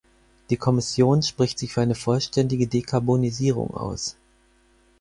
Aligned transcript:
Die 0.49 0.57
Kommission 0.57 1.21
spricht 1.21 1.59
sich 1.59 1.73
für 1.73 1.81
eine 1.81 1.93
vollständige 1.93 2.65
Dekarbonisierung 2.65 3.69
aus. 3.77 4.15